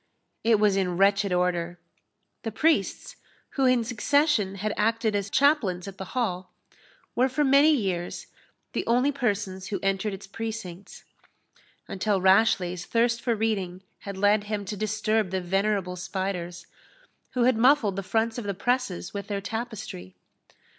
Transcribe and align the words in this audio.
It 0.43 0.59
was 0.59 0.77
in 0.77 0.97
wretched 0.97 1.31
order. 1.31 1.77
The 2.41 2.51
priests, 2.51 3.17
who 3.51 3.67
in 3.67 3.83
succession 3.83 4.55
had 4.55 4.73
acted 4.75 5.15
as 5.15 5.29
chaplains 5.29 5.87
at 5.87 5.99
the 5.99 6.17
Hall, 6.17 6.51
were, 7.15 7.29
for 7.29 7.43
many 7.43 7.69
years, 7.69 8.25
the 8.73 8.83
only 8.87 9.11
persons 9.11 9.67
who 9.67 9.79
entered 9.83 10.11
its 10.15 10.25
precincts, 10.25 11.03
until 11.87 12.19
Rashleigh's 12.19 12.83
thirst 12.87 13.21
for 13.21 13.35
reading 13.35 13.83
had 13.99 14.17
led 14.17 14.45
him 14.45 14.65
to 14.65 14.75
disturb 14.75 15.29
the 15.29 15.39
venerable 15.39 15.95
spiders, 15.95 16.65
who 17.33 17.43
had 17.43 17.55
muffled 17.55 17.95
the 17.95 18.01
fronts 18.01 18.39
of 18.39 18.45
the 18.45 18.55
presses 18.55 19.13
with 19.13 19.27
their 19.27 19.39
tapestry. 19.39 20.15